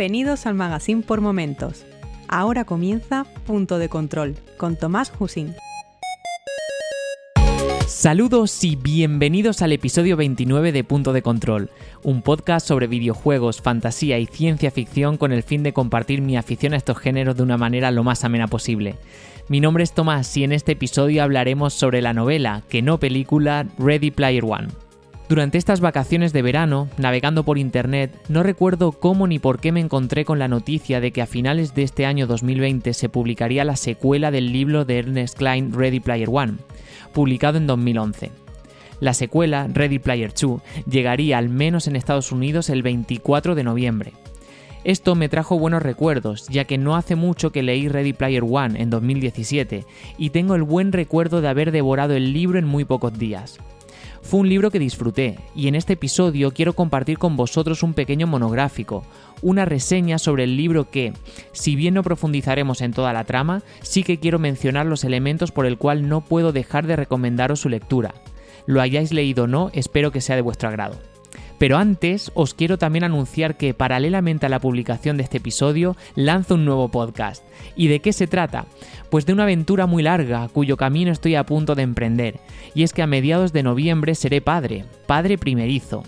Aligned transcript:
Bienvenidos 0.00 0.46
al 0.46 0.54
Magazine 0.54 1.02
por 1.02 1.20
Momentos. 1.20 1.84
Ahora 2.26 2.64
comienza 2.64 3.26
Punto 3.46 3.78
de 3.78 3.90
Control 3.90 4.34
con 4.56 4.76
Tomás 4.76 5.12
Husín. 5.18 5.54
Saludos 7.86 8.64
y 8.64 8.76
bienvenidos 8.76 9.60
al 9.60 9.72
episodio 9.72 10.16
29 10.16 10.72
de 10.72 10.84
Punto 10.84 11.12
de 11.12 11.20
Control, 11.20 11.68
un 12.02 12.22
podcast 12.22 12.66
sobre 12.66 12.86
videojuegos, 12.86 13.60
fantasía 13.60 14.18
y 14.18 14.24
ciencia 14.24 14.70
ficción 14.70 15.18
con 15.18 15.32
el 15.32 15.42
fin 15.42 15.62
de 15.62 15.74
compartir 15.74 16.22
mi 16.22 16.38
afición 16.38 16.72
a 16.72 16.78
estos 16.78 16.96
géneros 16.96 17.36
de 17.36 17.42
una 17.42 17.58
manera 17.58 17.90
lo 17.90 18.02
más 18.02 18.24
amena 18.24 18.46
posible. 18.46 18.94
Mi 19.48 19.60
nombre 19.60 19.84
es 19.84 19.92
Tomás 19.92 20.34
y 20.34 20.44
en 20.44 20.52
este 20.52 20.72
episodio 20.72 21.22
hablaremos 21.22 21.74
sobre 21.74 22.00
la 22.00 22.14
novela, 22.14 22.62
que 22.70 22.80
no 22.80 22.98
película, 22.98 23.66
Ready 23.78 24.12
Player 24.12 24.46
One. 24.46 24.68
Durante 25.30 25.58
estas 25.58 25.80
vacaciones 25.80 26.32
de 26.32 26.42
verano, 26.42 26.88
navegando 26.98 27.44
por 27.44 27.56
internet, 27.56 28.20
no 28.28 28.42
recuerdo 28.42 28.90
cómo 28.90 29.28
ni 29.28 29.38
por 29.38 29.60
qué 29.60 29.70
me 29.70 29.78
encontré 29.78 30.24
con 30.24 30.40
la 30.40 30.48
noticia 30.48 31.00
de 31.00 31.12
que 31.12 31.22
a 31.22 31.28
finales 31.28 31.72
de 31.72 31.84
este 31.84 32.04
año 32.04 32.26
2020 32.26 32.92
se 32.92 33.08
publicaría 33.08 33.64
la 33.64 33.76
secuela 33.76 34.32
del 34.32 34.52
libro 34.52 34.84
de 34.84 34.98
Ernest 34.98 35.38
Klein 35.38 35.72
Ready 35.72 36.00
Player 36.00 36.28
One, 36.32 36.54
publicado 37.12 37.58
en 37.58 37.68
2011. 37.68 38.32
La 38.98 39.14
secuela, 39.14 39.68
Ready 39.72 40.00
Player 40.00 40.32
2, 40.34 40.62
llegaría 40.90 41.38
al 41.38 41.48
menos 41.48 41.86
en 41.86 41.94
Estados 41.94 42.32
Unidos 42.32 42.68
el 42.68 42.82
24 42.82 43.54
de 43.54 43.62
noviembre. 43.62 44.12
Esto 44.82 45.14
me 45.14 45.28
trajo 45.28 45.60
buenos 45.60 45.84
recuerdos, 45.84 46.48
ya 46.48 46.64
que 46.64 46.76
no 46.76 46.96
hace 46.96 47.14
mucho 47.14 47.52
que 47.52 47.62
leí 47.62 47.86
Ready 47.86 48.14
Player 48.14 48.42
One 48.42 48.82
en 48.82 48.90
2017 48.90 49.84
y 50.18 50.30
tengo 50.30 50.56
el 50.56 50.64
buen 50.64 50.90
recuerdo 50.90 51.40
de 51.40 51.46
haber 51.46 51.70
devorado 51.70 52.14
el 52.14 52.32
libro 52.32 52.58
en 52.58 52.64
muy 52.64 52.84
pocos 52.84 53.16
días. 53.16 53.60
Fue 54.22 54.40
un 54.40 54.48
libro 54.48 54.70
que 54.70 54.78
disfruté 54.78 55.38
y 55.56 55.66
en 55.68 55.74
este 55.74 55.94
episodio 55.94 56.52
quiero 56.52 56.74
compartir 56.74 57.18
con 57.18 57.36
vosotros 57.36 57.82
un 57.82 57.94
pequeño 57.94 58.26
monográfico, 58.26 59.04
una 59.42 59.64
reseña 59.64 60.18
sobre 60.18 60.44
el 60.44 60.56
libro 60.56 60.90
que, 60.90 61.12
si 61.52 61.74
bien 61.74 61.94
no 61.94 62.02
profundizaremos 62.02 62.80
en 62.80 62.92
toda 62.92 63.12
la 63.12 63.24
trama, 63.24 63.62
sí 63.82 64.02
que 64.02 64.20
quiero 64.20 64.38
mencionar 64.38 64.86
los 64.86 65.04
elementos 65.04 65.50
por 65.50 65.66
el 65.66 65.78
cual 65.78 66.08
no 66.08 66.20
puedo 66.20 66.52
dejar 66.52 66.86
de 66.86 66.96
recomendaros 66.96 67.60
su 67.60 67.68
lectura. 67.68 68.14
Lo 68.66 68.80
hayáis 68.80 69.12
leído 69.12 69.44
o 69.44 69.46
no, 69.46 69.70
espero 69.72 70.12
que 70.12 70.20
sea 70.20 70.36
de 70.36 70.42
vuestro 70.42 70.68
agrado. 70.68 71.09
Pero 71.60 71.76
antes 71.76 72.32
os 72.32 72.54
quiero 72.54 72.78
también 72.78 73.04
anunciar 73.04 73.58
que 73.58 73.74
paralelamente 73.74 74.46
a 74.46 74.48
la 74.48 74.60
publicación 74.60 75.18
de 75.18 75.24
este 75.24 75.36
episodio 75.36 75.94
lanzo 76.14 76.54
un 76.54 76.64
nuevo 76.64 76.88
podcast. 76.88 77.44
¿Y 77.76 77.88
de 77.88 78.00
qué 78.00 78.14
se 78.14 78.26
trata? 78.26 78.64
Pues 79.10 79.26
de 79.26 79.34
una 79.34 79.42
aventura 79.42 79.84
muy 79.84 80.02
larga 80.02 80.48
cuyo 80.48 80.78
camino 80.78 81.12
estoy 81.12 81.34
a 81.34 81.44
punto 81.44 81.74
de 81.74 81.82
emprender. 81.82 82.40
Y 82.74 82.82
es 82.82 82.94
que 82.94 83.02
a 83.02 83.06
mediados 83.06 83.52
de 83.52 83.62
noviembre 83.62 84.14
seré 84.14 84.40
padre, 84.40 84.86
padre 85.06 85.36
primerizo 85.36 86.02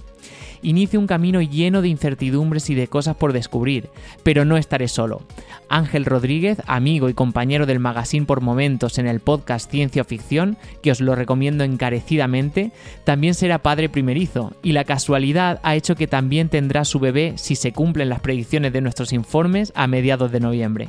inicio 0.63 0.99
un 0.99 1.07
camino 1.07 1.41
lleno 1.41 1.83
de 1.83 1.89
incertidumbres 1.89 2.71
y 2.71 2.75
de 2.75 2.89
cosas 2.89 3.17
por 3.17 3.33
descubrir, 3.33 3.91
pero 4.23 4.45
no 4.45 4.57
estaré 4.57 4.89
solo. 4.89 5.23
Ángel 5.69 6.05
Rodríguez, 6.05 6.59
amigo 6.67 7.09
y 7.09 7.15
compañero 7.15 7.67
del 7.67 7.79
magazine 7.79 8.27
por 8.27 8.41
momentos 8.41 8.99
en 8.99 9.07
el 9.07 9.21
podcast 9.21 9.71
Ciencia 9.71 10.05
Ficción, 10.05 10.57
que 10.83 10.91
os 10.91 11.01
lo 11.01 11.15
recomiendo 11.15 11.65
encarecidamente, 11.65 12.73
también 13.05 13.35
será 13.35 13.59
padre 13.59 13.89
primerizo, 13.89 14.53
y 14.63 14.73
la 14.73 14.85
casualidad 14.85 15.61
ha 15.63 15.75
hecho 15.75 15.97
que 15.97 16.07
también 16.07 16.49
tendrá 16.49 16.85
su 16.85 17.01
bebé 17.01 17.35
si 17.37 17.57
se 17.57 17.73
cumplen 17.73 18.09
las 18.09 18.21
predicciones 18.21 18.73
de 18.73 18.81
nuestros 18.81 19.13
informes 19.13 19.73
a 19.75 19.87
mediados 19.87 20.33
de 20.33 20.41
noviembre. 20.41 20.89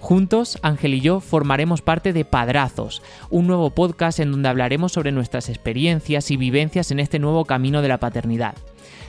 Juntos, 0.00 0.58
Ángel 0.62 0.94
y 0.94 1.00
yo 1.00 1.20
formaremos 1.20 1.82
parte 1.82 2.12
de 2.12 2.24
Padrazos, 2.24 3.02
un 3.30 3.46
nuevo 3.46 3.70
podcast 3.70 4.20
en 4.20 4.30
donde 4.30 4.48
hablaremos 4.48 4.92
sobre 4.92 5.10
nuestras 5.10 5.48
experiencias 5.48 6.30
y 6.30 6.36
vivencias 6.36 6.90
en 6.92 7.00
este 7.00 7.18
nuevo 7.18 7.44
camino 7.44 7.82
de 7.82 7.88
la 7.88 7.98
paternidad. 7.98 8.54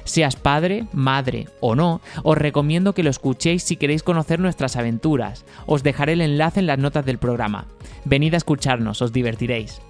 Seas 0.09 0.35
padre, 0.35 0.87
madre 0.91 1.49
o 1.59 1.75
no, 1.75 2.01
os 2.23 2.35
recomiendo 2.35 2.95
que 2.95 3.03
lo 3.03 3.11
escuchéis 3.11 3.61
si 3.61 3.75
queréis 3.75 4.01
conocer 4.01 4.39
nuestras 4.39 4.75
aventuras. 4.75 5.45
Os 5.67 5.83
dejaré 5.83 6.13
el 6.13 6.21
enlace 6.21 6.61
en 6.61 6.65
las 6.65 6.79
notas 6.79 7.05
del 7.05 7.19
programa. 7.19 7.67
Venid 8.05 8.33
a 8.33 8.37
escucharnos, 8.37 9.03
os 9.03 9.13
divertiréis. 9.13 9.83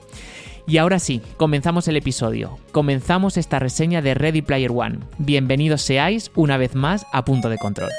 Y 0.68 0.78
ahora 0.78 1.00
sí, 1.00 1.22
comenzamos 1.38 1.88
el 1.88 1.96
episodio. 1.96 2.60
Comenzamos 2.74 3.38
esta 3.38 3.60
reseña 3.60 4.02
de 4.02 4.14
Ready 4.14 4.42
Player 4.42 4.72
One. 4.76 5.00
Bienvenidos 5.20 5.84
seáis 5.84 6.32
una 6.36 6.58
vez 6.58 6.76
más 6.76 7.06
a 7.14 7.24
Punto 7.24 7.48
de 7.48 7.58
Control. 7.58 7.90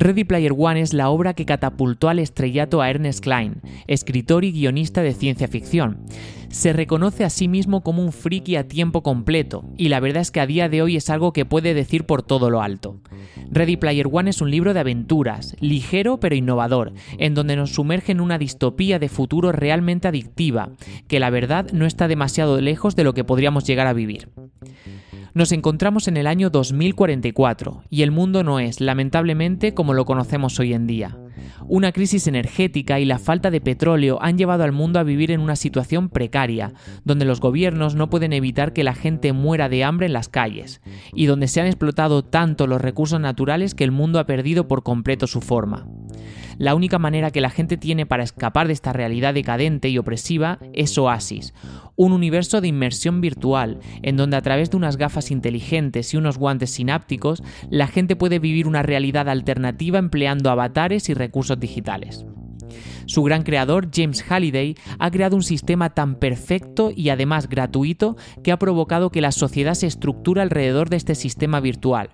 Ready 0.00 0.22
Player 0.22 0.52
One 0.56 0.80
es 0.80 0.94
la 0.94 1.10
obra 1.10 1.34
que 1.34 1.44
catapultó 1.44 2.08
al 2.08 2.20
estrellato 2.20 2.80
a 2.80 2.88
Ernest 2.88 3.20
Klein, 3.20 3.60
escritor 3.88 4.44
y 4.44 4.52
guionista 4.52 5.02
de 5.02 5.12
ciencia 5.12 5.48
ficción. 5.48 5.98
Se 6.50 6.72
reconoce 6.72 7.24
a 7.24 7.30
sí 7.30 7.48
mismo 7.48 7.82
como 7.82 8.04
un 8.04 8.12
friki 8.12 8.54
a 8.54 8.68
tiempo 8.68 9.02
completo, 9.02 9.64
y 9.76 9.88
la 9.88 9.98
verdad 9.98 10.22
es 10.22 10.30
que 10.30 10.38
a 10.38 10.46
día 10.46 10.68
de 10.68 10.82
hoy 10.82 10.94
es 10.94 11.10
algo 11.10 11.32
que 11.32 11.44
puede 11.44 11.74
decir 11.74 12.04
por 12.04 12.22
todo 12.22 12.48
lo 12.48 12.62
alto. 12.62 13.00
Ready 13.50 13.76
Player 13.76 14.06
One 14.08 14.30
es 14.30 14.40
un 14.40 14.52
libro 14.52 14.72
de 14.72 14.78
aventuras, 14.78 15.56
ligero 15.58 16.20
pero 16.20 16.36
innovador, 16.36 16.92
en 17.18 17.34
donde 17.34 17.56
nos 17.56 17.70
sumerge 17.74 18.12
en 18.12 18.20
una 18.20 18.38
distopía 18.38 19.00
de 19.00 19.08
futuro 19.08 19.50
realmente 19.50 20.06
adictiva, 20.06 20.70
que 21.08 21.18
la 21.18 21.30
verdad 21.30 21.72
no 21.72 21.86
está 21.86 22.06
demasiado 22.06 22.60
lejos 22.60 22.94
de 22.94 23.02
lo 23.02 23.14
que 23.14 23.24
podríamos 23.24 23.64
llegar 23.64 23.88
a 23.88 23.94
vivir. 23.94 24.28
Nos 25.38 25.52
encontramos 25.52 26.08
en 26.08 26.16
el 26.16 26.26
año 26.26 26.50
2044 26.50 27.84
y 27.90 28.02
el 28.02 28.10
mundo 28.10 28.42
no 28.42 28.58
es, 28.58 28.80
lamentablemente, 28.80 29.72
como 29.72 29.94
lo 29.94 30.04
conocemos 30.04 30.58
hoy 30.58 30.74
en 30.74 30.88
día. 30.88 31.16
Una 31.66 31.92
crisis 31.92 32.26
energética 32.26 33.00
y 33.00 33.04
la 33.04 33.18
falta 33.18 33.50
de 33.50 33.60
petróleo 33.60 34.18
han 34.20 34.38
llevado 34.38 34.64
al 34.64 34.72
mundo 34.72 34.98
a 34.98 35.04
vivir 35.04 35.30
en 35.30 35.40
una 35.40 35.56
situación 35.56 36.08
precaria, 36.08 36.72
donde 37.04 37.24
los 37.24 37.40
gobiernos 37.40 37.94
no 37.94 38.10
pueden 38.10 38.32
evitar 38.32 38.72
que 38.72 38.84
la 38.84 38.94
gente 38.94 39.32
muera 39.32 39.68
de 39.68 39.84
hambre 39.84 40.06
en 40.06 40.12
las 40.12 40.28
calles, 40.28 40.80
y 41.14 41.26
donde 41.26 41.48
se 41.48 41.60
han 41.60 41.66
explotado 41.66 42.24
tanto 42.24 42.66
los 42.66 42.80
recursos 42.80 43.20
naturales 43.20 43.74
que 43.74 43.84
el 43.84 43.92
mundo 43.92 44.18
ha 44.18 44.26
perdido 44.26 44.68
por 44.68 44.82
completo 44.82 45.26
su 45.26 45.40
forma. 45.40 45.86
La 46.58 46.74
única 46.74 46.98
manera 46.98 47.30
que 47.30 47.40
la 47.40 47.50
gente 47.50 47.76
tiene 47.76 48.04
para 48.04 48.24
escapar 48.24 48.66
de 48.66 48.72
esta 48.72 48.92
realidad 48.92 49.32
decadente 49.32 49.90
y 49.90 49.98
opresiva 49.98 50.58
es 50.72 50.98
Oasis, 50.98 51.54
un 51.94 52.12
universo 52.12 52.60
de 52.60 52.68
inmersión 52.68 53.20
virtual, 53.20 53.78
en 54.02 54.16
donde 54.16 54.36
a 54.36 54.42
través 54.42 54.70
de 54.70 54.76
unas 54.76 54.96
gafas 54.96 55.30
inteligentes 55.30 56.14
y 56.14 56.16
unos 56.16 56.36
guantes 56.36 56.70
sinápticos, 56.70 57.42
la 57.70 57.86
gente 57.86 58.16
puede 58.16 58.40
vivir 58.40 58.66
una 58.66 58.82
realidad 58.82 59.28
alternativa 59.28 59.98
empleando 59.98 60.50
avatares 60.50 61.08
y 61.08 61.14
recursos 61.14 61.27
digitales. 61.58 62.24
Su 63.06 63.22
gran 63.22 63.42
creador, 63.42 63.88
James 63.92 64.22
Halliday, 64.22 64.74
ha 64.98 65.10
creado 65.10 65.36
un 65.36 65.42
sistema 65.42 65.90
tan 65.90 66.16
perfecto 66.16 66.92
y 66.94 67.08
además 67.08 67.48
gratuito 67.48 68.16
que 68.44 68.52
ha 68.52 68.58
provocado 68.58 69.10
que 69.10 69.22
la 69.22 69.32
sociedad 69.32 69.74
se 69.74 69.86
estructure 69.86 70.42
alrededor 70.42 70.90
de 70.90 70.96
este 70.96 71.14
sistema 71.14 71.60
virtual, 71.60 72.10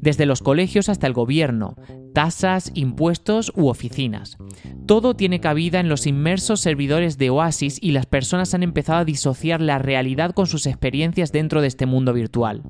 desde 0.00 0.26
los 0.26 0.42
colegios 0.42 0.88
hasta 0.88 1.06
el 1.06 1.14
gobierno, 1.14 1.76
tasas, 2.16 2.70
impuestos 2.72 3.52
u 3.54 3.68
oficinas. 3.68 4.38
Todo 4.86 5.16
tiene 5.16 5.38
cabida 5.38 5.80
en 5.80 5.90
los 5.90 6.06
inmersos 6.06 6.60
servidores 6.60 7.18
de 7.18 7.28
Oasis 7.28 7.78
y 7.82 7.90
las 7.90 8.06
personas 8.06 8.54
han 8.54 8.62
empezado 8.62 9.00
a 9.00 9.04
disociar 9.04 9.60
la 9.60 9.76
realidad 9.76 10.32
con 10.32 10.46
sus 10.46 10.64
experiencias 10.64 11.30
dentro 11.30 11.60
de 11.60 11.66
este 11.66 11.84
mundo 11.84 12.14
virtual. 12.14 12.62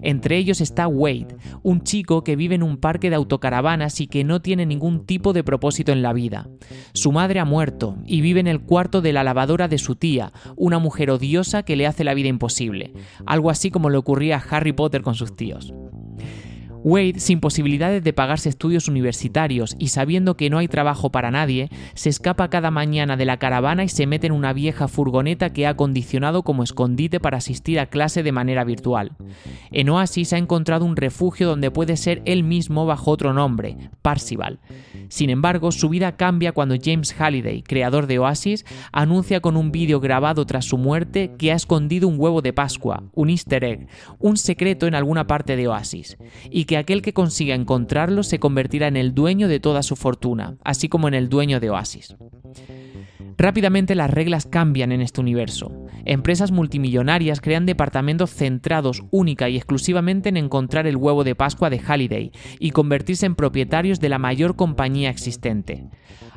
Entre 0.00 0.38
ellos 0.38 0.62
está 0.62 0.88
Wade, 0.88 1.36
un 1.62 1.82
chico 1.82 2.24
que 2.24 2.36
vive 2.36 2.54
en 2.54 2.62
un 2.62 2.78
parque 2.78 3.10
de 3.10 3.16
autocaravanas 3.16 4.00
y 4.00 4.06
que 4.06 4.24
no 4.24 4.40
tiene 4.40 4.64
ningún 4.64 5.04
tipo 5.04 5.34
de 5.34 5.44
propósito 5.44 5.92
en 5.92 6.00
la 6.00 6.14
vida. 6.14 6.48
Su 6.94 7.12
madre 7.12 7.38
ha 7.38 7.44
muerto 7.44 7.98
y 8.06 8.22
vive 8.22 8.40
en 8.40 8.46
el 8.46 8.62
cuarto 8.62 9.02
de 9.02 9.12
la 9.12 9.24
lavadora 9.24 9.68
de 9.68 9.76
su 9.76 9.96
tía, 9.96 10.32
una 10.56 10.78
mujer 10.78 11.10
odiosa 11.10 11.64
que 11.64 11.76
le 11.76 11.86
hace 11.86 12.02
la 12.02 12.14
vida 12.14 12.28
imposible, 12.28 12.94
algo 13.26 13.50
así 13.50 13.70
como 13.70 13.90
le 13.90 13.98
ocurría 13.98 14.38
a 14.38 14.56
Harry 14.56 14.72
Potter 14.72 15.02
con 15.02 15.14
sus 15.14 15.36
tíos. 15.36 15.74
Wade, 16.86 17.18
sin 17.18 17.40
posibilidades 17.40 18.04
de 18.04 18.12
pagarse 18.12 18.48
estudios 18.48 18.86
universitarios 18.86 19.74
y 19.76 19.88
sabiendo 19.88 20.36
que 20.36 20.50
no 20.50 20.58
hay 20.58 20.68
trabajo 20.68 21.10
para 21.10 21.32
nadie, 21.32 21.68
se 21.94 22.10
escapa 22.10 22.48
cada 22.48 22.70
mañana 22.70 23.16
de 23.16 23.24
la 23.24 23.38
caravana 23.38 23.82
y 23.82 23.88
se 23.88 24.06
mete 24.06 24.28
en 24.28 24.32
una 24.32 24.52
vieja 24.52 24.86
furgoneta 24.86 25.52
que 25.52 25.66
ha 25.66 25.70
acondicionado 25.70 26.44
como 26.44 26.62
escondite 26.62 27.18
para 27.18 27.38
asistir 27.38 27.80
a 27.80 27.86
clase 27.86 28.22
de 28.22 28.30
manera 28.30 28.62
virtual. 28.62 29.16
En 29.72 29.90
Oasis 29.90 30.32
ha 30.32 30.38
encontrado 30.38 30.84
un 30.84 30.94
refugio 30.94 31.48
donde 31.48 31.72
puede 31.72 31.96
ser 31.96 32.22
él 32.24 32.44
mismo 32.44 32.86
bajo 32.86 33.10
otro 33.10 33.32
nombre, 33.32 33.76
Parsival. 34.02 34.60
Sin 35.08 35.28
embargo, 35.30 35.72
su 35.72 35.88
vida 35.88 36.16
cambia 36.16 36.52
cuando 36.52 36.76
James 36.80 37.12
Halliday, 37.18 37.62
creador 37.62 38.06
de 38.06 38.20
Oasis, 38.20 38.64
anuncia 38.92 39.40
con 39.40 39.56
un 39.56 39.72
vídeo 39.72 39.98
grabado 39.98 40.46
tras 40.46 40.66
su 40.66 40.78
muerte 40.78 41.32
que 41.36 41.50
ha 41.50 41.56
escondido 41.56 42.06
un 42.06 42.14
huevo 42.16 42.42
de 42.42 42.52
Pascua, 42.52 43.02
un 43.12 43.30
easter 43.30 43.64
egg, 43.64 43.88
un 44.20 44.36
secreto 44.36 44.86
en 44.86 44.94
alguna 44.94 45.26
parte 45.26 45.56
de 45.56 45.66
Oasis, 45.66 46.16
y 46.48 46.64
que 46.76 46.80
aquel 46.80 47.00
que 47.00 47.14
consiga 47.14 47.54
encontrarlo 47.54 48.22
se 48.22 48.38
convertirá 48.38 48.86
en 48.86 48.98
el 48.98 49.14
dueño 49.14 49.48
de 49.48 49.60
toda 49.60 49.82
su 49.82 49.96
fortuna, 49.96 50.58
así 50.62 50.90
como 50.90 51.08
en 51.08 51.14
el 51.14 51.30
dueño 51.30 51.58
de 51.58 51.70
Oasis. 51.70 52.14
Rápidamente 53.38 53.94
las 53.94 54.10
reglas 54.10 54.44
cambian 54.44 54.92
en 54.92 55.00
este 55.00 55.22
universo. 55.22 55.72
Empresas 56.04 56.52
multimillonarias 56.52 57.40
crean 57.40 57.64
departamentos 57.64 58.30
centrados 58.30 59.04
única 59.10 59.48
y 59.48 59.56
exclusivamente 59.56 60.28
en 60.28 60.36
encontrar 60.36 60.86
el 60.86 60.98
huevo 60.98 61.24
de 61.24 61.34
Pascua 61.34 61.70
de 61.70 61.78
Halliday 61.78 62.30
y 62.58 62.72
convertirse 62.72 63.24
en 63.24 63.36
propietarios 63.36 63.98
de 63.98 64.10
la 64.10 64.18
mayor 64.18 64.54
compañía 64.54 65.08
existente. 65.08 65.88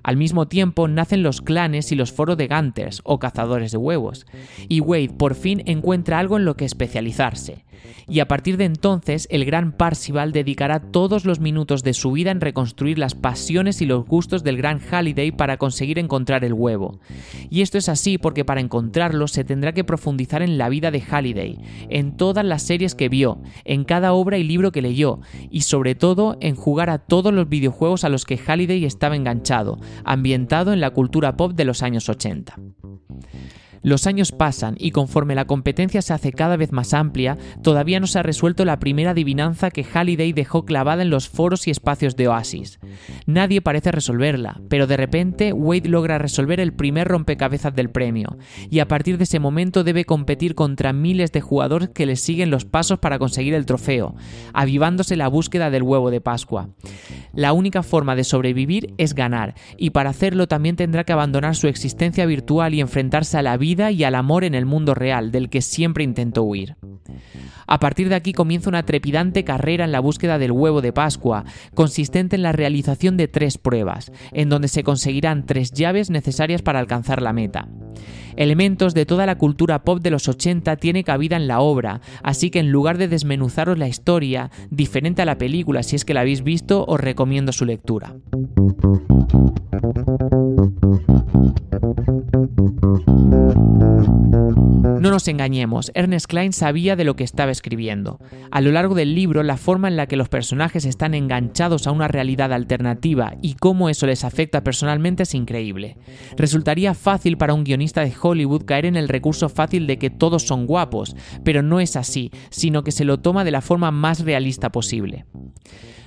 Al 0.03 0.15
mismo 0.15 0.47
tiempo 0.47 0.88
nacen 0.88 1.21
los 1.21 1.41
clanes 1.41 1.91
y 1.91 1.95
los 1.95 2.13
foros 2.13 2.38
de 2.38 2.47
Gunters 2.47 3.01
o 3.03 3.19
cazadores 3.19 3.74
de 3.74 3.77
huevos, 3.77 4.25
y 4.69 4.80
Wade 4.80 5.09
por 5.09 5.36
fin 5.36 5.63
encuentra 5.65 6.18
algo 6.18 6.38
en 6.38 6.45
lo 6.45 6.56
que 6.56 6.63
especializarse. 6.63 7.65
Y 8.08 8.20
a 8.20 8.28
partir 8.28 8.58
de 8.58 8.66
entonces 8.66 9.28
el 9.31 9.46
gran 9.46 9.72
Parsival 9.72 10.31
dedicará 10.31 10.80
todos 10.80 11.26
los 11.26 11.40
minutos 11.40 11.84
de 11.84 11.94
su 11.94 12.12
vida 12.12 12.31
en 12.31 12.42
reconstruir 12.42 12.98
las 12.98 13.16
pasiones 13.16 13.81
y 13.81 13.86
los 13.86 14.06
gustos 14.06 14.44
del 14.44 14.58
gran 14.58 14.80
Halliday 14.80 15.31
para 15.31 15.58
conseguir 15.58 16.00
encontrar 16.00 16.44
el 16.44 16.54
huevo. 16.54 17.00
Y 17.50 17.62
esto 17.62 17.78
es 17.78 17.90
así 17.90 18.18
porque 18.18 18.46
para 18.46 18.62
encontrarlo 18.62 19.28
se 19.28 19.44
tendrá 19.44 19.74
que 19.74 19.84
profundizar 19.84 20.42
en 20.42 20.58
la 20.58 20.70
vida 20.70 20.92
de 20.92 21.02
Halliday, 21.02 21.60
en 21.90 22.18
todas 22.18 22.46
las 22.46 22.64
series 22.64 22.96
que 22.96 23.10
vio, 23.10 23.42
en 23.66 23.84
cada 23.84 24.14
obra 24.14 24.38
y 24.38 24.44
libro 24.44 24.72
que 24.72 24.82
leyó, 24.82 25.20
y 25.50 25.62
sobre 25.62 25.96
todo 25.96 26.38
en 26.42 26.56
jugar 26.56 26.90
a 26.90 27.00
todos 27.00 27.34
los 27.34 27.50
videojuegos 27.50 28.04
a 28.04 28.10
los 28.10 28.25
que 28.25 28.38
Halliday 28.38 28.86
estaba 28.86 29.16
enganchado, 29.16 29.80
ambientado 30.04 30.74
en 30.74 30.82
la 30.82 30.92
cultura 30.92 31.38
pop 31.38 31.54
de 31.54 31.66
los 31.66 31.84
años 31.84 32.10
80. 32.10 32.56
Los 33.81 34.08
años 34.08 34.31
pasan 34.31 34.76
y 34.78 34.92
conforme 34.92 35.36
la 35.36 35.46
competencia 35.46 36.02
se 36.02 36.14
hace 36.14 36.31
cada 36.31 36.58
vez 36.58 36.72
más 36.72 36.94
amplia, 36.94 37.38
todavía 37.64 38.00
no 38.00 38.08
se 38.08 38.20
ha 38.20 38.24
resuelto 38.24 38.66
la 38.66 38.80
primera 38.80 39.12
adivinanza 39.12 39.72
que 39.72 39.84
Halliday 39.84 40.34
dejó 40.34 40.66
clavada 40.66 41.02
en 41.02 41.10
los 41.10 41.30
foros 41.30 41.68
y 41.68 41.72
espacios 41.72 42.16
de 42.16 42.28
Oasis. 42.28 42.80
Nadie 43.26 43.62
parece 43.62 43.92
resolverla, 43.92 44.62
pero 44.70 44.88
de 44.88 44.98
repente 44.98 45.54
Wade 45.54 45.90
logra 45.90 46.18
resolver 46.18 46.60
el 46.60 46.74
primer 46.74 47.08
rompecabezas 47.08 47.76
del 47.76 47.90
premio, 47.90 48.38
y 48.70 48.80
a 48.80 48.88
partir 48.88 49.18
de 49.18 49.24
ese 49.24 49.40
momento 49.40 49.84
debe 49.84 50.06
competir 50.06 50.56
contra 50.56 50.94
miles 50.94 51.32
de 51.32 51.42
jugadores 51.42 51.90
que 51.90 52.06
le 52.06 52.16
siguen 52.16 52.52
los 52.52 52.66
pasos 52.66 53.00
para 53.00 53.20
conseguir 53.20 53.54
el 53.54 53.66
trofeo, 53.66 54.16
avivándose 54.54 55.16
la 55.16 55.28
búsqueda 55.28 55.70
del 55.70 55.84
huevo 55.84 56.12
de 56.12 56.22
Pascua. 56.22 56.70
La 57.34 57.54
única 57.54 57.84
forma 57.84 58.16
de 58.16 58.24
sobrevivir 58.24 58.94
es 58.98 59.16
ganar, 59.16 59.56
y 59.78 59.92
para 59.92 60.10
hacerlo 60.10 60.48
también 60.48 60.75
tendrá 60.75 61.04
que 61.04 61.14
abandonar 61.14 61.56
su 61.56 61.68
existencia 61.68 62.25
virtual 62.25 62.74
y 62.74 62.82
enfrentarse 62.82 63.38
a 63.38 63.42
la 63.42 63.58
vida 63.58 63.69
y 63.69 64.04
al 64.04 64.16
amor 64.16 64.44
en 64.44 64.56
el 64.56 64.66
mundo 64.66 64.95
real, 64.95 65.31
del 65.31 65.50
que 65.50 65.62
siempre 65.62 66.04
intentó 66.04 66.44
huir. 66.44 66.75
A 67.68 67.80
partir 67.80 68.10
de 68.10 68.16
aquí 68.16 68.33
comienza 68.33 68.69
una 68.69 68.83
trepidante 68.83 69.44
carrera 69.44 69.86
en 69.86 69.92
la 69.92 70.00
búsqueda 70.00 70.39
del 70.39 70.51
huevo 70.51 70.81
de 70.81 70.92
Pascua, 70.92 71.45
consistente 71.75 72.36
en 72.36 72.42
la 72.42 72.51
realización 72.51 73.16
de 73.16 73.27
tres 73.27 73.60
pruebas, 73.60 74.12
en 74.31 74.50
donde 74.50 74.69
se 74.69 74.83
conseguirán 74.83 75.45
tres 75.45 75.71
llaves 75.71 76.10
necesarias 76.10 76.63
para 76.63 76.80
alcanzar 76.80 77.21
la 77.21 77.31
meta. 77.31 77.68
Elementos 78.36 78.95
de 78.95 79.06
toda 79.06 79.27
la 79.27 79.38
cultura 79.38 79.83
pop 79.83 80.00
de 80.01 80.10
los 80.10 80.27
80 80.27 80.77
tiene 80.77 81.04
cabida 81.04 81.36
en 81.36 81.48
la 81.48 81.60
obra, 81.60 82.01
así 82.24 82.50
que 82.50 82.60
en 82.60 82.72
lugar 82.72 82.98
de 82.98 83.07
desmenuzaros 83.07 83.77
la 83.77 83.88
historia, 83.88 84.50
diferente 84.72 85.22
a 85.22 85.25
la 85.25 85.38
película 85.38 85.83
si 85.83 85.95
es 85.95 86.06
que 86.06 86.15
la 86.15 86.22
habéis 86.22 86.42
visto, 86.42 86.86
os 86.88 87.00
recomiendo 87.00 87.51
su 87.51 87.65
lectura. 87.65 88.15
Engañemos, 95.27 95.92
Ernest 95.94 96.27
Klein 96.27 96.54
sabía 96.54 96.95
de 96.95 97.04
lo 97.04 97.16
que 97.16 97.24
estaba 97.24 97.51
escribiendo. 97.51 98.19
A 98.51 98.62
lo 98.62 98.71
largo 98.71 98.95
del 98.95 99.16
libro, 99.16 99.44
la 99.44 99.57
forma 99.57 99.88
en 99.88 99.98
la 99.98 100.07
que 100.07 100.16
los 100.16 100.30
personajes 100.30 100.86
están 100.86 101.13
enganchados 101.13 101.88
a 101.88 101.92
una 101.92 102.07
realidad 102.07 102.54
alternativa 102.54 103.36
y 103.42 103.56
cómo 103.56 103.89
eso 103.89 104.06
les 104.06 104.24
afecta 104.24 104.63
personalmente 104.63 105.24
es 105.24 105.36
increíble. 105.36 105.98
Resultaría 106.38 106.94
fácil 106.94 107.38
para 107.38 107.54
un 107.54 107.63
guionista 107.63 108.01
de 108.01 108.13
Hollywood 108.19 108.66
caer 108.66 108.86
en 108.86 108.95
el 108.95 109.10
recurso 109.10 109.50
fácil 109.50 109.88
de 109.88 109.98
que 109.98 110.10
todos 110.10 110.44
son 110.44 110.66
guapos, 110.66 111.16
pero 111.44 111.62
no 111.62 111.80
es 111.80 111.95
así, 111.95 112.31
sino 112.50 112.83
que 112.83 112.92
se 112.92 113.06
lo 113.06 113.19
toma 113.19 113.44
de 113.44 113.51
la 113.51 113.62
forma 113.62 113.92
más 113.92 114.24
realista 114.24 114.72
posible. 114.72 115.25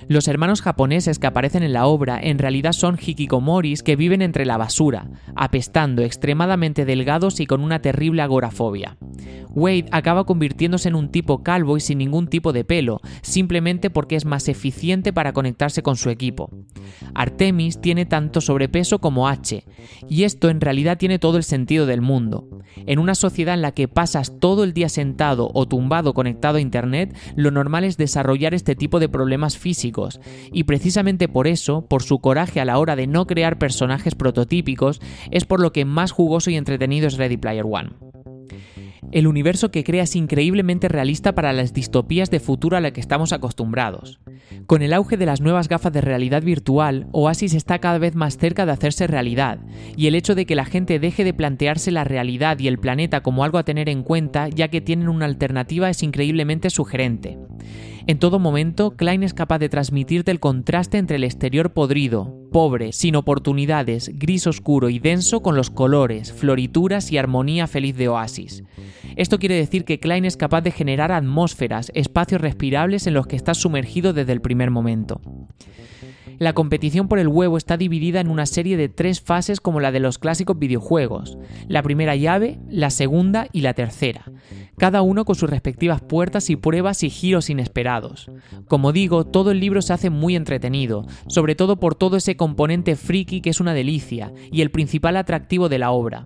Los 0.07 0.27
hermanos 0.27 0.61
japoneses 0.61 1.19
que 1.19 1.27
aparecen 1.27 1.63
en 1.63 1.73
la 1.73 1.85
obra 1.85 2.19
en 2.21 2.39
realidad 2.39 2.73
son 2.73 2.97
hikikomoris 2.97 3.83
que 3.83 3.95
viven 3.95 4.21
entre 4.21 4.45
la 4.45 4.57
basura, 4.57 5.07
apestando, 5.35 6.03
extremadamente 6.03 6.85
delgados 6.85 7.39
y 7.39 7.45
con 7.45 7.61
una 7.61 7.81
terrible 7.81 8.21
agorafobia. 8.21 8.97
Wade 9.53 9.85
acaba 9.91 10.25
convirtiéndose 10.25 10.89
en 10.89 10.95
un 10.95 11.09
tipo 11.09 11.43
calvo 11.43 11.77
y 11.77 11.79
sin 11.79 11.99
ningún 11.99 12.27
tipo 12.27 12.53
de 12.53 12.63
pelo, 12.63 13.01
simplemente 13.21 13.89
porque 13.89 14.15
es 14.15 14.25
más 14.25 14.47
eficiente 14.47 15.13
para 15.13 15.33
conectarse 15.33 15.83
con 15.83 15.95
su 15.95 16.09
equipo. 16.09 16.49
Artemis 17.13 17.79
tiene 17.79 18.05
tanto 18.05 18.41
sobrepeso 18.41 18.99
como 18.99 19.27
H, 19.27 19.65
y 20.09 20.23
esto 20.23 20.49
en 20.49 20.61
realidad 20.61 20.97
tiene 20.97 21.19
todo 21.19 21.37
el 21.37 21.43
sentido 21.43 21.85
del 21.85 22.01
mundo. 22.01 22.47
En 22.85 22.99
una 22.99 23.15
sociedad 23.15 23.53
en 23.53 23.61
la 23.61 23.73
que 23.73 23.87
pasas 23.87 24.39
todo 24.39 24.63
el 24.63 24.73
día 24.73 24.89
sentado 24.89 25.49
o 25.53 25.67
tumbado 25.67 26.13
conectado 26.13 26.57
a 26.57 26.61
Internet, 26.61 27.15
lo 27.35 27.51
normal 27.51 27.83
es 27.83 27.97
desarrollar 27.97 28.53
este 28.53 28.75
tipo 28.75 28.99
de 28.99 29.09
problemas 29.09 29.57
físicos, 29.57 30.19
y 30.51 30.63
precisamente 30.63 31.27
por 31.27 31.47
eso, 31.47 31.85
por 31.85 32.03
su 32.03 32.19
coraje 32.19 32.59
a 32.59 32.65
la 32.65 32.79
hora 32.79 32.95
de 32.95 33.07
no 33.07 33.27
crear 33.27 33.57
personajes 33.57 34.15
prototípicos, 34.15 35.01
es 35.31 35.45
por 35.45 35.59
lo 35.59 35.71
que 35.71 35.85
más 35.85 36.11
jugoso 36.11 36.49
y 36.49 36.55
entretenido 36.55 37.07
es 37.07 37.17
Ready 37.17 37.37
Player 37.37 37.65
One. 37.65 37.91
El 39.13 39.27
universo 39.27 39.69
que 39.69 39.83
crea 39.83 40.03
es 40.03 40.15
increíblemente 40.15 40.87
realista 40.87 41.35
para 41.35 41.53
las 41.53 41.71
distopías 41.71 42.31
de 42.31 42.39
futuro 42.39 42.77
a 42.77 42.81
la 42.81 42.93
que 42.93 42.99
estamos 42.99 43.31
acostumbrados. 43.31 44.19
Con 44.65 44.81
el 44.81 44.91
auge 44.91 45.17
de 45.17 45.27
las 45.27 45.39
nuevas 45.39 45.67
gafas 45.67 45.93
de 45.93 46.01
realidad 46.01 46.41
virtual, 46.41 47.05
Oasis 47.11 47.53
está 47.53 47.77
cada 47.77 47.99
vez 47.99 48.15
más 48.15 48.39
cerca 48.39 48.65
de 48.65 48.71
hacerse 48.71 49.05
realidad, 49.05 49.59
y 49.95 50.07
el 50.07 50.15
hecho 50.15 50.33
de 50.33 50.47
que 50.47 50.55
la 50.55 50.65
gente 50.65 50.97
deje 50.97 51.23
de 51.23 51.33
plantearse 51.35 51.91
la 51.91 52.03
realidad 52.03 52.57
y 52.57 52.67
el 52.67 52.79
planeta 52.79 53.21
como 53.21 53.43
algo 53.43 53.59
a 53.59 53.65
tener 53.65 53.87
en 53.87 54.01
cuenta 54.01 54.49
ya 54.49 54.69
que 54.69 54.81
tienen 54.81 55.07
una 55.07 55.25
alternativa 55.25 55.91
es 55.91 56.01
increíblemente 56.01 56.71
sugerente. 56.71 57.37
En 58.05 58.19
todo 58.19 58.37
momento, 58.37 58.97
Klein 58.97 59.23
es 59.23 59.33
capaz 59.33 59.59
de 59.59 59.69
transmitirte 59.69 60.29
el 60.29 60.41
contraste 60.41 60.97
entre 60.97 61.15
el 61.15 61.23
exterior 61.23 61.71
podrido, 61.71 62.35
pobre, 62.51 62.91
sin 62.91 63.15
oportunidades, 63.15 64.11
gris 64.15 64.45
oscuro 64.45 64.89
y 64.89 64.99
denso 64.99 65.41
con 65.41 65.55
los 65.55 65.69
colores, 65.69 66.33
florituras 66.33 67.13
y 67.13 67.17
armonía 67.17 67.65
feliz 67.65 67.95
de 67.95 68.09
Oasis. 68.09 68.63
Esto 69.15 69.39
quiere 69.39 69.55
decir 69.55 69.85
que 69.85 70.01
Klein 70.01 70.25
es 70.25 70.35
capaz 70.35 70.61
de 70.61 70.71
generar 70.71 71.13
atmósferas, 71.13 71.91
espacios 71.95 72.41
respirables 72.41 73.07
en 73.07 73.13
los 73.13 73.25
que 73.25 73.37
estás 73.37 73.57
sumergido 73.57 74.11
desde 74.11 74.33
el 74.33 74.41
primer 74.41 74.69
momento. 74.69 75.21
La 76.43 76.51
competición 76.51 77.07
por 77.07 77.19
el 77.19 77.29
huevo 77.29 77.55
está 77.55 77.77
dividida 77.77 78.19
en 78.19 78.27
una 78.27 78.45
serie 78.45 78.75
de 78.75 78.89
tres 78.89 79.21
fases 79.21 79.61
como 79.61 79.79
la 79.79 79.93
de 79.93 80.01
los 80.01 80.17
clásicos 80.19 80.59
videojuegos, 80.59 81.37
la 81.69 81.81
primera 81.81 82.17
llave, 82.17 82.59
la 82.69 82.89
segunda 82.89 83.47
y 83.53 83.61
la 83.61 83.73
tercera, 83.73 84.29
cada 84.77 85.03
uno 85.03 85.23
con 85.23 85.35
sus 85.35 85.49
respectivas 85.49 86.01
puertas 86.01 86.49
y 86.49 86.57
pruebas 86.57 87.01
y 87.03 87.09
giros 87.09 87.49
inesperados. 87.49 88.29
Como 88.67 88.91
digo, 88.91 89.25
todo 89.25 89.51
el 89.51 89.61
libro 89.61 89.81
se 89.81 89.93
hace 89.93 90.09
muy 90.09 90.35
entretenido, 90.35 91.05
sobre 91.27 91.55
todo 91.55 91.79
por 91.79 91.95
todo 91.95 92.17
ese 92.17 92.35
componente 92.35 92.97
friki 92.97 93.39
que 93.39 93.49
es 93.49 93.61
una 93.61 93.73
delicia 93.73 94.33
y 94.51 94.59
el 94.59 94.69
principal 94.69 95.15
atractivo 95.15 95.69
de 95.69 95.79
la 95.79 95.91
obra. 95.91 96.25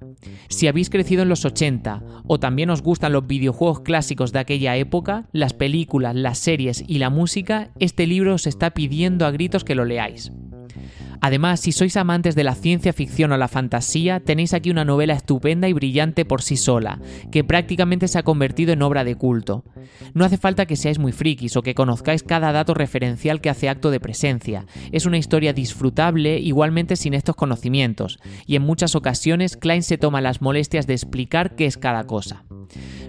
Si 0.49 0.67
habéis 0.67 0.89
crecido 0.89 1.21
en 1.21 1.29
los 1.29 1.45
80 1.45 2.01
o 2.25 2.39
también 2.39 2.71
os 2.71 2.81
gustan 2.81 3.13
los 3.13 3.27
videojuegos 3.27 3.81
clásicos 3.81 4.31
de 4.31 4.39
aquella 4.39 4.77
época, 4.77 5.27
las 5.31 5.53
películas, 5.53 6.15
las 6.15 6.39
series 6.39 6.83
y 6.87 6.97
la 6.97 7.11
música, 7.11 7.69
este 7.77 8.07
libro 8.07 8.33
os 8.33 8.47
está 8.47 8.71
pidiendo 8.71 9.27
a 9.27 9.31
gritos 9.31 9.63
que 9.63 9.75
lo 9.75 9.85
leáis. 9.85 10.06
Además, 11.21 11.59
si 11.59 11.71
sois 11.71 11.97
amantes 11.97 12.35
de 12.35 12.43
la 12.43 12.55
ciencia 12.55 12.93
ficción 12.93 13.31
o 13.31 13.37
la 13.37 13.47
fantasía, 13.47 14.19
tenéis 14.19 14.53
aquí 14.53 14.69
una 14.69 14.85
novela 14.85 15.13
estupenda 15.13 15.67
y 15.67 15.73
brillante 15.73 16.25
por 16.25 16.41
sí 16.41 16.57
sola, 16.57 16.99
que 17.31 17.43
prácticamente 17.43 18.07
se 18.07 18.19
ha 18.19 18.23
convertido 18.23 18.73
en 18.73 18.81
obra 18.81 19.03
de 19.03 19.15
culto. 19.15 19.63
No 20.13 20.25
hace 20.25 20.37
falta 20.37 20.65
que 20.65 20.75
seáis 20.75 20.99
muy 20.99 21.11
frikis 21.11 21.55
o 21.57 21.63
que 21.63 21.75
conozcáis 21.75 22.23
cada 22.23 22.51
dato 22.51 22.73
referencial 22.73 23.41
que 23.41 23.49
hace 23.49 23.69
acto 23.69 23.91
de 23.91 23.99
presencia. 23.99 24.65
Es 24.91 25.05
una 25.05 25.17
historia 25.17 25.53
disfrutable 25.53 26.39
igualmente 26.39 26.95
sin 26.95 27.13
estos 27.13 27.35
conocimientos, 27.35 28.19
y 28.45 28.55
en 28.55 28.61
muchas 28.61 28.95
ocasiones 28.95 29.57
Klein 29.57 29.83
se 29.83 29.97
toma 29.97 30.21
las 30.21 30.41
molestias 30.41 30.87
de 30.87 30.93
explicar 30.93 31.55
qué 31.55 31.65
es 31.65 31.77
cada 31.77 32.05
cosa. 32.05 32.43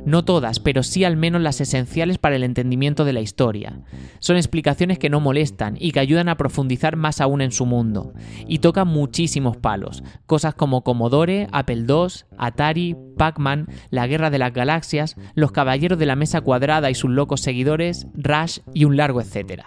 No 0.05 0.25
todas, 0.25 0.61
pero 0.61 0.83
sí 0.83 1.05
al 1.05 1.17
menos 1.17 1.43
las 1.43 1.61
esenciales 1.61 2.19
para 2.19 2.37
el 2.37 2.45
entendimiento 2.45 3.05
de 3.05 3.13
la 3.13 3.21
historia. 3.21 3.81
Son 4.19 4.37
explicaciones 4.37 4.99
que 4.99 5.11
no 5.11 5.21
molestan 5.21 5.77
y 5.79 5.93
que 5.93 6.01
ayudan 6.01 6.29
a 6.29 6.37
profundizar 6.37 6.97
más 6.97 7.21
aún 7.21 7.41
en 7.41 7.53
su 7.53 7.67
mundo. 7.67 8.13
Y 8.47 8.59
tocan 8.59 8.89
muchísimos 8.89 9.57
palos, 9.57 10.03
cosas 10.27 10.55
como 10.55 10.83
Commodore, 10.83 11.49
Apple 11.53 11.85
II, 11.89 12.25
Atari, 12.37 12.97
Pac-Man, 13.17 13.67
la 13.91 14.07
Guerra 14.07 14.31
de 14.31 14.39
las 14.39 14.53
Galaxias, 14.53 15.17
los 15.35 15.53
Caballeros 15.53 15.99
de 15.99 16.07
la 16.07 16.17
Mesa 16.17 16.41
Cuadrada 16.41 16.91
y 16.91 16.95
sus 16.95 17.11
locos 17.11 17.41
seguidores, 17.41 18.07
Rush 18.15 18.61
y 18.75 18.85
un 18.85 18.97
largo 18.97 19.21
etcétera. 19.21 19.67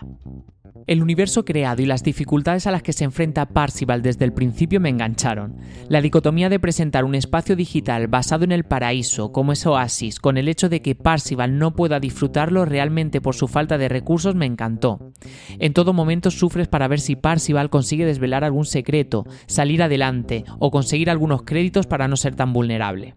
El 0.88 1.02
universo 1.02 1.46
creado 1.46 1.82
y 1.82 1.86
las 1.86 2.04
dificultades 2.04 2.68
a 2.68 2.72
las 2.72 2.84
que 2.84 2.94
se 2.94 3.04
enfrenta 3.04 3.48
Parsival 3.48 4.02
desde 4.02 4.26
el 4.26 4.34
principio 4.34 4.80
me 4.80 4.90
engancharon. 4.90 5.58
La 5.90 6.02
dicotomía 6.02 6.50
de 6.50 6.60
presentar 6.60 7.06
un 7.06 7.16
espacio 7.16 7.56
digital 7.56 8.08
basado 8.08 8.44
en 8.44 8.52
el 8.52 8.64
paraíso, 8.64 9.32
como 9.32 9.52
es 9.52 9.66
Oasis, 9.66 10.20
con 10.20 10.38
el 10.38 10.48
hecho 10.48 10.70
de 10.70 10.82
que 10.82 10.96
Parsival 10.96 11.58
no 11.58 11.76
pueda 11.76 12.00
disfrutarlo 12.00 12.66
realmente 12.66 13.22
por 13.22 13.36
su 13.36 13.48
falta 13.48 13.78
de 13.78 13.90
recursos 13.90 14.36
me 14.36 14.46
encantó. 14.46 15.12
En 15.60 15.74
todo 15.74 15.94
momento 15.94 16.32
sufres 16.32 16.68
para 16.68 16.88
ver 16.88 17.00
si 17.00 17.16
Parsival 17.16 17.70
consigue 17.70 18.06
desvelar 18.06 18.44
algún 18.44 18.66
secreto, 18.66 19.26
salir 19.48 19.84
adelante 19.84 20.46
o 20.60 20.72
conseguir 20.72 21.10
algunos 21.10 21.44
créditos 21.44 21.88
para 21.88 22.08
no 22.08 22.16
ser 22.16 22.36
tan 22.36 22.54
vulnerable. 22.54 23.16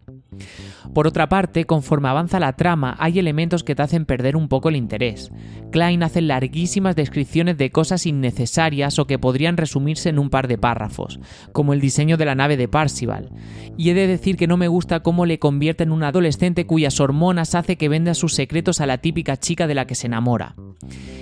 Por 0.92 1.06
otra 1.06 1.28
parte, 1.28 1.64
conforme 1.64 2.08
avanza 2.08 2.38
la 2.38 2.54
trama, 2.54 2.96
hay 2.99 3.18
elementos 3.18 3.64
que 3.64 3.75
te 3.75 3.82
hacen 3.82 4.04
perder 4.04 4.37
un 4.37 4.49
poco 4.49 4.68
el 4.68 4.76
interés. 4.76 5.32
Klein 5.73 6.02
hace 6.02 6.20
larguísimas 6.20 6.94
descripciones 6.94 7.44
de 7.53 7.71
cosas 7.71 8.07
innecesarias 8.07 8.99
o 8.99 9.07
que 9.07 9.19
podrían 9.19 9.59
resumirse 9.59 10.09
en 10.09 10.19
un 10.19 10.31
par 10.31 10.49
de 10.49 10.57
párrafos, 10.57 11.21
como 11.53 11.75
el 11.75 11.81
diseño 11.81 12.17
de 12.17 12.25
la 12.25 12.35
nave 12.35 12.57
de 12.57 12.69
Parsival. 12.69 13.31
Y 13.77 13.91
he 13.91 13.95
de 13.95 14.07
decir 14.07 14.37
que 14.37 14.47
no 14.47 14.57
me 14.57 14.69
gusta 14.69 15.01
cómo 15.01 15.27
le 15.27 15.39
convierte 15.39 15.83
en 15.83 15.93
un 15.93 16.03
adolescente 16.03 16.67
cuyas 16.67 17.01
hormonas 17.01 17.55
hace 17.55 17.77
que 17.77 17.91
venda 17.91 18.15
sus 18.15 18.35
secretos 18.35 18.81
a 18.81 18.87
la 18.87 18.99
típica 18.99 19.37
chica 19.37 19.67
de 19.67 19.75
la 19.75 19.87
que 19.87 19.95
se 19.95 20.07
enamora. 20.07 20.55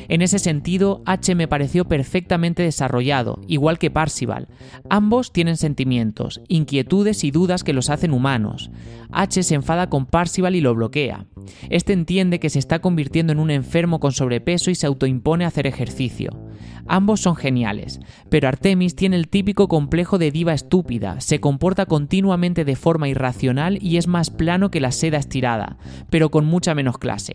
En 0.08 0.20
ese 0.20 0.38
sentido, 0.38 1.02
H 1.06 1.34
me 1.34 1.48
pareció 1.48 1.86
perfectamente 1.86 2.62
desarrollado, 2.62 3.40
igual 3.46 3.78
que 3.78 3.90
Parsival. 3.90 4.48
Ambos 4.90 5.32
tienen 5.32 5.56
sentimientos, 5.56 6.40
inquietudes 6.48 7.24
y 7.24 7.30
dudas 7.30 7.64
que 7.64 7.72
los 7.72 7.88
hacen 7.88 8.12
humanos. 8.12 8.70
H 9.12 9.42
se 9.42 9.54
enfada 9.54 9.88
con 9.88 10.06
Parsival 10.06 10.56
y 10.56 10.60
lo 10.60 10.74
bloquea. 10.74 11.26
Este 11.70 11.92
entiende 11.92 12.40
que 12.40 12.50
se 12.50 12.58
está 12.58 12.80
convirtiendo 12.80 13.32
en 13.32 13.38
un 13.38 13.50
enfermo 13.50 14.00
con 14.00 14.12
sobrepeso 14.12 14.70
y 14.70 14.74
se 14.74 14.86
autoimpone 14.86 15.44
a 15.44 15.48
hacer 15.48 15.66
ejercicio. 15.66 16.30
Ambos 16.86 17.20
son 17.20 17.36
geniales, 17.36 18.00
pero 18.28 18.48
Artemis 18.48 18.96
tiene 18.96 19.16
el 19.16 19.28
típico 19.28 19.68
complejo 19.68 20.18
de 20.18 20.30
diva 20.30 20.52
estúpida, 20.52 21.20
se 21.20 21.40
comporta 21.40 21.86
continuamente 21.86 22.64
de 22.64 22.76
forma 22.76 23.08
irracional 23.08 23.78
y 23.80 23.98
es 23.98 24.08
más 24.08 24.30
plano 24.30 24.70
que 24.70 24.80
la 24.80 24.90
seda 24.90 25.18
estirada, 25.18 25.78
pero 26.10 26.30
con 26.30 26.44
mucha 26.44 26.74
menos 26.74 26.98
clase. 26.98 27.34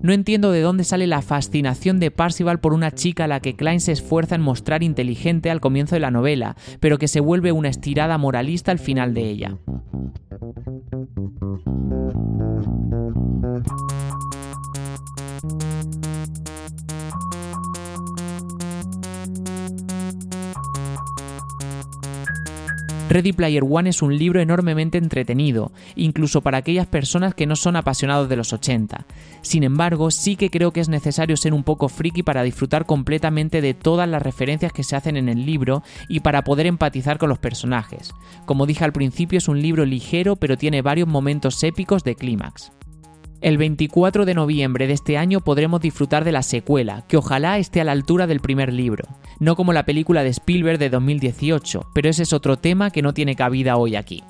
No 0.00 0.12
entiendo 0.12 0.52
de 0.52 0.62
dónde 0.62 0.84
sale 0.84 1.06
la 1.06 1.22
fascinación 1.22 2.00
de 2.00 2.10
Parsival 2.10 2.60
por 2.60 2.72
una 2.72 2.92
chica 2.92 3.24
a 3.24 3.28
la 3.28 3.40
que 3.40 3.56
Klein 3.56 3.80
se 3.80 3.92
esfuerza 3.92 4.36
en 4.36 4.42
mostrar 4.42 4.82
inteligente 4.82 5.50
al 5.50 5.60
comienzo 5.60 5.96
de 5.96 6.00
la 6.00 6.10
novela, 6.10 6.56
pero 6.80 6.98
que 6.98 7.08
se 7.08 7.20
vuelve 7.20 7.52
una 7.52 7.68
estirada 7.68 8.16
moralista 8.16 8.72
al 8.72 8.78
final 8.78 9.12
de 9.12 9.28
ella. 9.28 9.58
Ready 23.08 23.32
Player 23.32 23.64
One 23.66 23.88
es 23.88 24.02
un 24.02 24.18
libro 24.18 24.38
enormemente 24.38 24.98
entretenido, 24.98 25.72
incluso 25.96 26.42
para 26.42 26.58
aquellas 26.58 26.86
personas 26.86 27.34
que 27.34 27.46
no 27.46 27.56
son 27.56 27.76
apasionados 27.76 28.28
de 28.28 28.36
los 28.36 28.52
80. 28.52 29.06
Sin 29.40 29.62
embargo, 29.62 30.10
sí 30.10 30.36
que 30.36 30.50
creo 30.50 30.72
que 30.72 30.80
es 30.80 30.90
necesario 30.90 31.38
ser 31.38 31.54
un 31.54 31.64
poco 31.64 31.88
friki 31.88 32.22
para 32.22 32.42
disfrutar 32.42 32.84
completamente 32.84 33.62
de 33.62 33.72
todas 33.72 34.06
las 34.06 34.20
referencias 34.20 34.74
que 34.74 34.82
se 34.82 34.94
hacen 34.94 35.16
en 35.16 35.30
el 35.30 35.46
libro 35.46 35.82
y 36.06 36.20
para 36.20 36.44
poder 36.44 36.66
empatizar 36.66 37.16
con 37.16 37.30
los 37.30 37.38
personajes. 37.38 38.12
Como 38.44 38.66
dije 38.66 38.84
al 38.84 38.92
principio, 38.92 39.38
es 39.38 39.48
un 39.48 39.62
libro 39.62 39.86
ligero 39.86 40.36
pero 40.36 40.58
tiene 40.58 40.82
varios 40.82 41.08
momentos 41.08 41.64
épicos 41.64 42.04
de 42.04 42.14
clímax. 42.14 42.72
El 43.40 43.56
24 43.56 44.24
de 44.24 44.34
noviembre 44.34 44.88
de 44.88 44.94
este 44.94 45.16
año 45.16 45.40
podremos 45.40 45.80
disfrutar 45.80 46.24
de 46.24 46.32
la 46.32 46.42
secuela, 46.42 47.04
que 47.06 47.16
ojalá 47.16 47.58
esté 47.58 47.80
a 47.80 47.84
la 47.84 47.92
altura 47.92 48.26
del 48.26 48.40
primer 48.40 48.72
libro, 48.72 49.04
no 49.40 49.56
como 49.56 49.72
la 49.72 49.84
película 49.84 50.22
de 50.22 50.30
Spielberg 50.30 50.78
de 50.78 50.90
2018, 50.90 51.90
pero 51.94 52.08
ese 52.08 52.22
es 52.22 52.32
otro 52.32 52.56
tema 52.56 52.90
que 52.90 53.02
no 53.02 53.14
tiene 53.14 53.36
cabida 53.36 53.76
hoy 53.76 53.96
aquí. 53.96 54.22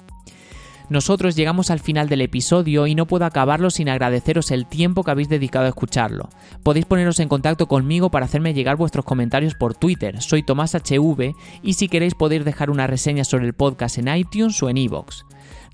Nosotros 0.90 1.36
llegamos 1.36 1.70
al 1.70 1.80
final 1.80 2.08
del 2.08 2.22
episodio 2.22 2.86
y 2.86 2.94
no 2.94 3.06
puedo 3.06 3.26
acabarlo 3.26 3.68
sin 3.68 3.90
agradeceros 3.90 4.50
el 4.50 4.66
tiempo 4.66 5.04
que 5.04 5.10
habéis 5.10 5.28
dedicado 5.28 5.66
a 5.66 5.68
escucharlo. 5.68 6.30
Podéis 6.62 6.86
poneros 6.86 7.20
en 7.20 7.28
contacto 7.28 7.68
conmigo 7.68 8.10
para 8.10 8.24
hacerme 8.24 8.54
llegar 8.54 8.76
vuestros 8.76 9.04
comentarios 9.04 9.54
por 9.54 9.74
Twitter, 9.74 10.22
soy 10.22 10.42
Tomás 10.42 10.74
HV, 10.74 11.34
y 11.62 11.74
si 11.74 11.88
queréis 11.88 12.14
podéis 12.14 12.44
dejar 12.46 12.70
una 12.70 12.86
reseña 12.86 13.24
sobre 13.24 13.44
el 13.44 13.52
podcast 13.52 13.98
en 13.98 14.08
iTunes 14.08 14.62
o 14.62 14.70
en 14.70 14.78
iVoox. 14.78 15.24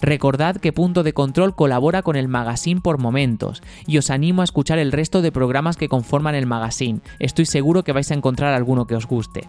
Recordad 0.05 0.57
que 0.57 0.75
Punto 0.75 1.03
de 1.03 1.15
Control 1.15 1.55
colabora 1.55 2.03
con 2.03 2.17
el 2.17 2.29
magazine 2.29 2.83
por 2.83 2.99
momentos 2.99 3.63
y 3.87 3.97
os 3.97 4.11
animo 4.11 4.43
a 4.43 4.45
escuchar 4.45 4.79
el 4.79 4.93
resto 4.93 5.23
de 5.23 5.33
programas 5.33 5.79
que 5.79 5.89
conforman 5.89 6.35
el 6.35 6.45
magazine. 6.45 7.01
Estoy 7.19 7.47
seguro 7.47 7.85
que 7.85 7.93
vais 7.93 8.11
a 8.11 8.15
encontrar 8.15 8.53
alguno 8.53 8.87
que 8.87 8.97
os 8.97 9.07
guste. 9.07 9.49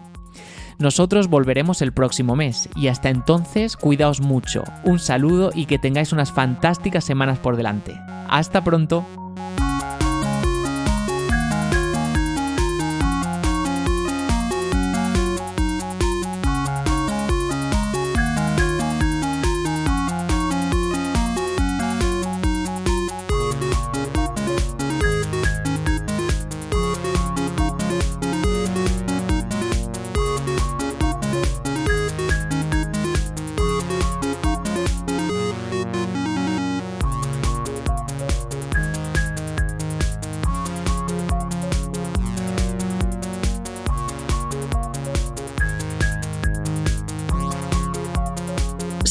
Nosotros 0.78 1.28
volveremos 1.28 1.82
el 1.82 1.92
próximo 1.92 2.36
mes 2.36 2.70
y 2.74 2.88
hasta 2.88 3.10
entonces 3.10 3.76
cuidaos 3.76 4.22
mucho, 4.22 4.64
un 4.84 4.98
saludo 4.98 5.50
y 5.54 5.66
que 5.66 5.78
tengáis 5.78 6.14
unas 6.14 6.32
fantásticas 6.32 7.04
semanas 7.04 7.38
por 7.38 7.56
delante. 7.56 7.94
Hasta 8.26 8.64
pronto. 8.64 9.04